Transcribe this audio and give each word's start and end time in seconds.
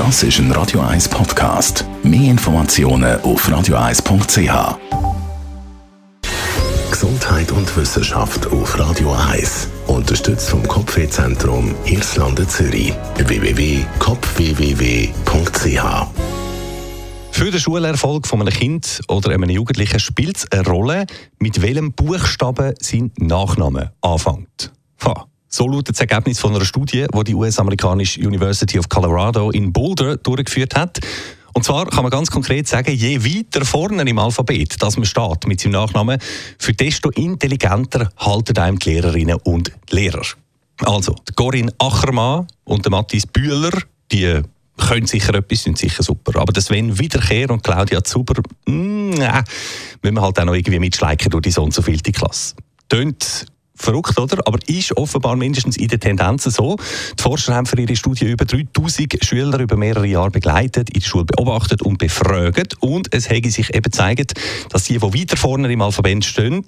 Das 0.00 0.22
ist 0.22 0.38
ein 0.38 0.50
Radio 0.52 0.80
1 0.80 1.10
Podcast. 1.10 1.84
Mehr 2.02 2.30
Informationen 2.30 3.20
auf 3.20 3.46
radio1.ch. 3.46 4.78
Gesundheit 6.90 7.52
und 7.52 7.76
Wissenschaft 7.76 8.46
auf 8.46 8.78
Radio 8.78 9.12
1. 9.12 9.68
Unterstützt 9.88 10.48
vom 10.48 10.66
Kopfwehzentrum 10.66 11.74
Irlande 11.84 12.48
Zürich. 12.48 12.94
www.kopfwww.ch 13.18 15.82
für 17.32 17.50
den 17.50 17.60
Schulerfolg 17.60 18.26
von 18.26 18.40
einem 18.40 18.52
Kind 18.52 19.02
oder 19.08 19.30
einem 19.30 19.50
Jugendlichen 19.50 20.00
spielt 20.00 20.38
es 20.38 20.50
eine 20.50 20.66
Rolle, 20.66 21.06
mit 21.38 21.62
welchem 21.62 21.92
Buchstaben 21.92 22.74
sein 22.80 23.12
Nachname 23.18 23.92
anfängt. 24.00 24.72
Ha. 25.04 25.29
So 25.52 25.66
lautet 25.66 25.96
das 25.96 26.00
Ergebnis 26.00 26.38
von 26.38 26.54
einer 26.54 26.64
Studie, 26.64 27.06
die 27.12 27.24
die 27.24 27.34
US-amerikanische 27.34 28.20
University 28.20 28.78
of 28.78 28.88
Colorado 28.88 29.50
in 29.50 29.72
Boulder 29.72 30.16
durchgeführt 30.16 30.76
hat. 30.76 31.00
Und 31.52 31.64
zwar 31.64 31.86
kann 31.86 32.04
man 32.04 32.10
ganz 32.12 32.30
konkret 32.30 32.68
sagen, 32.68 32.94
je 32.94 33.20
weiter 33.24 33.64
vorne 33.64 34.08
im 34.08 34.18
Alphabet, 34.20 34.80
dass 34.80 34.96
man 34.96 35.06
steht 35.06 35.48
mit 35.48 35.60
seinem 35.60 35.72
Nachnamen, 35.72 36.20
für 36.56 36.72
desto 36.72 37.10
intelligenter 37.10 38.10
halten 38.16 38.56
einem 38.58 38.78
die 38.78 38.90
Lehrerinnen 38.90 39.38
und 39.42 39.72
Lehrer. 39.90 40.22
Also, 40.82 41.16
die 41.28 41.32
Corinne 41.34 41.72
Achermann 41.78 42.46
und 42.62 42.84
der 42.84 42.92
Matthias 42.92 43.26
Bühler, 43.26 43.72
die 44.12 44.40
können 44.76 45.06
sicher 45.06 45.34
etwas, 45.34 45.64
sind 45.64 45.78
sicher 45.78 46.04
super. 46.04 46.40
Aber 46.40 46.52
der 46.52 46.62
Sven 46.62 46.96
Wiederkehr 46.96 47.50
und 47.50 47.64
Claudia 47.64 48.04
Zuber, 48.04 48.40
mm, 48.66 49.10
müssen 49.10 49.44
wir 50.02 50.22
halt 50.22 50.38
auch 50.38 50.44
noch 50.44 50.54
irgendwie 50.54 50.78
mitschleichen 50.78 51.28
durch 51.30 51.42
die 51.42 51.50
so 51.50 51.64
und 51.64 51.74
so 51.74 51.82
vielte 51.82 52.12
Klasse. 52.12 52.54
Tönt 52.88 53.46
verrückt, 53.80 54.18
oder? 54.18 54.38
Aber 54.46 54.58
ist 54.66 54.96
offenbar 54.96 55.36
mindestens 55.36 55.76
in 55.76 55.88
den 55.88 56.00
Tendenzen 56.00 56.50
so. 56.50 56.76
Die 57.18 57.22
Forscher 57.22 57.54
haben 57.54 57.66
für 57.66 57.80
ihre 57.80 57.96
Studie 57.96 58.26
über 58.26 58.44
3000 58.44 59.24
Schüler 59.24 59.58
über 59.58 59.76
mehrere 59.76 60.06
Jahre 60.06 60.30
begleitet, 60.30 60.90
in 60.90 61.00
der 61.00 61.06
Schule 61.06 61.24
beobachtet 61.24 61.82
und 61.82 61.98
befragt. 61.98 62.76
Und 62.80 63.12
es 63.14 63.28
hätte 63.28 63.50
sich 63.50 63.74
eben 63.74 63.82
gezeigt, 63.82 64.34
dass 64.70 64.84
die, 64.84 64.98
die 64.98 65.02
weiter 65.02 65.36
vorne 65.36 65.72
im 65.72 65.82
Alphabet 65.82 66.24
stehen, 66.24 66.64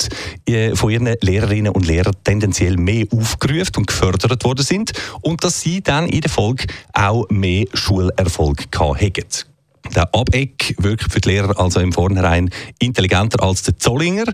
äh, 0.46 0.74
von 0.74 0.90
ihren 0.90 1.14
Lehrerinnen 1.20 1.72
und 1.72 1.86
Lehrern 1.86 2.14
tendenziell 2.24 2.77
mehr 2.77 3.06
aufgerufen 3.10 3.77
und 3.77 3.86
gefördert 3.86 4.44
worden 4.44 4.64
sind 4.64 4.92
und 5.20 5.44
dass 5.44 5.60
sie 5.60 5.83
dann 5.83 6.08
in 6.08 6.20
der 6.20 6.30
Folge 6.30 6.66
auch 6.92 7.28
mehr 7.28 7.66
Schulerfolg 7.72 8.66
hatten. 8.78 9.52
Der 9.94 10.14
Abeck 10.14 10.74
wirkt 10.78 11.12
für 11.12 11.20
die 11.20 11.30
Lehrer 11.30 11.58
also 11.58 11.80
im 11.80 11.92
Vornherein 11.92 12.50
intelligenter 12.78 13.42
als 13.42 13.62
der 13.62 13.78
Zollinger. 13.78 14.24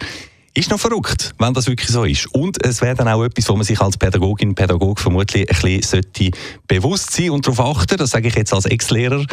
Ist 0.59 0.71
noch 0.71 0.81
verrückt, 0.81 1.37
wenn 1.39 1.55
das 1.55 1.69
wirklich 1.69 1.89
so 1.89 2.03
ist. 2.03 2.27
Und 2.35 2.67
es 2.67 2.83
wäre 2.83 2.97
dann 2.97 3.07
auch 3.07 3.23
etwas, 3.23 3.49
wo 3.49 3.55
man 3.55 3.63
sich 3.63 3.81
als 3.81 3.97
Pädagogin, 3.97 4.57
Pädagog 4.57 4.99
vermutlich 4.99 5.49
ein 5.49 5.79
bisschen 5.79 6.33
bewusst 6.67 7.13
sein 7.13 7.31
und 7.31 7.47
darauf 7.47 7.61
achten, 7.61 7.97
das 7.97 8.11
sage 8.11 8.27
ich 8.27 8.35
jetzt 8.35 8.53
als 8.53 8.65
Ex-Lehrer, 8.65 9.25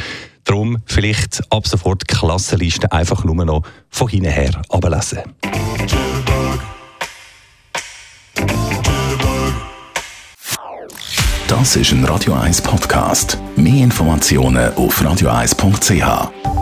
darum 0.44 0.78
vielleicht 0.86 1.42
ab 1.52 1.66
sofort 1.66 2.08
Klassenlisten 2.08 2.92
einfach 2.92 3.24
nur 3.24 3.44
noch 3.44 3.64
von 3.90 4.08
hinten 4.08 4.30
her 4.30 4.62
ablesen. 4.70 5.22
Das 11.48 11.76
ist 11.76 11.92
ein 11.92 12.06
Radio 12.06 12.34
1 12.34 12.62
Podcast. 12.62 13.40
Mehr 13.56 13.84
Informationen 13.84 14.72
auf 14.76 15.02
radio1.ch. 15.02 16.55